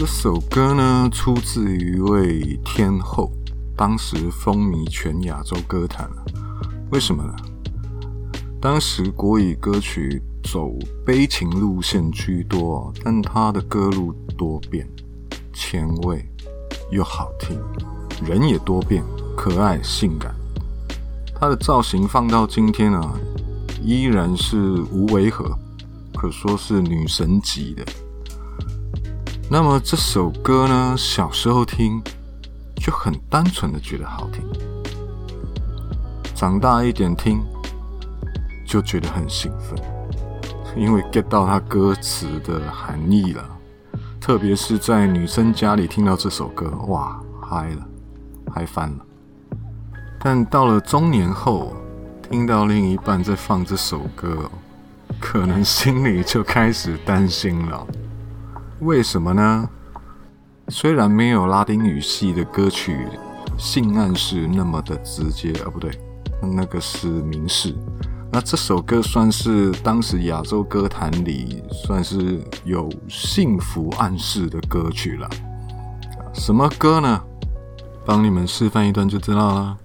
[0.00, 3.30] 这首歌呢，出自于一位天后，
[3.76, 6.08] 当时风靡全亚洲歌坛
[6.90, 7.36] 为什么呢？
[8.58, 10.72] 当时国语歌曲走
[11.04, 14.88] 悲情路线居多，但他的歌路多变、
[15.52, 16.26] 前卫
[16.90, 17.60] 又好听，
[18.26, 19.04] 人也多变、
[19.36, 20.34] 可爱、性感。
[21.38, 23.20] 他的造型放到今天啊，
[23.82, 25.54] 依然是无违和，
[26.14, 27.84] 可说是女神级的。
[29.52, 30.94] 那么这首歌呢？
[30.96, 32.00] 小时候听
[32.76, 34.44] 就很单纯的觉得好听，
[36.36, 37.42] 长大一点听
[38.64, 39.76] 就觉得很兴奋，
[40.80, 43.44] 因为 get 到它歌词的含义了。
[44.20, 47.84] 特别是在女生家里听到这首歌，哇，嗨了，
[48.54, 49.04] 嗨翻了。
[50.20, 51.74] 但到了中年后，
[52.30, 54.48] 听到另一半在放这首歌，
[55.18, 57.84] 可能心里就开始担心了。
[58.80, 59.68] 为什么呢？
[60.68, 63.06] 虽然没有拉丁语系的歌曲
[63.58, 65.90] 性暗示那么的直接，啊，不对，
[66.40, 67.74] 那个是明示。
[68.32, 75.28] 那这首歌算是当时亚洲歌坛里算是有幸福暗示的歌曲了。
[76.32, 77.22] 什么歌呢？
[78.06, 79.78] 帮你们示范一段就知道了。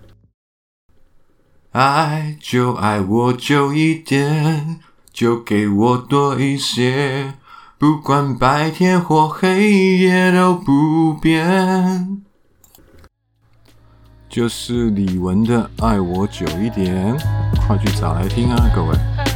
[1.72, 4.80] 爱就爱我久一点，
[5.12, 7.34] 就给我多一些。
[7.78, 12.22] 不管白天或黑夜都不变，
[14.30, 17.14] 就是李玟的《爱我久一点》，
[17.68, 19.35] 快去找来听啊，各位。